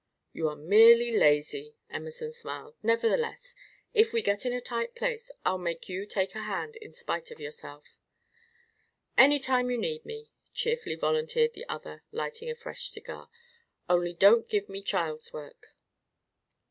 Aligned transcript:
"You 0.33 0.49
are 0.49 0.55
merely 0.55 1.15
lazy," 1.15 1.75
Emerson 1.87 2.31
smiled. 2.31 2.73
"Nevertheless, 2.81 3.53
if 3.93 4.11
we 4.13 4.23
get 4.23 4.47
in 4.47 4.51
a 4.53 4.59
tight 4.59 4.95
place, 4.95 5.29
I'll 5.45 5.59
make 5.59 5.89
you 5.89 6.07
take 6.07 6.33
a 6.33 6.39
hand 6.41 6.75
in 6.77 6.91
spite 6.91 7.29
of 7.29 7.39
yourself." 7.39 7.97
"Any 9.15 9.37
time 9.37 9.69
you 9.69 9.77
need 9.77 10.03
me," 10.03 10.31
cheerfully 10.55 10.95
volunteered 10.95 11.53
the 11.53 11.69
other, 11.69 12.01
lighting 12.11 12.49
a 12.49 12.55
fresh 12.55 12.89
cigar. 12.89 13.29
"Only 13.87 14.13
don't 14.15 14.49
give 14.49 14.69
me 14.69 14.81
child's 14.81 15.31
work." 15.33 15.75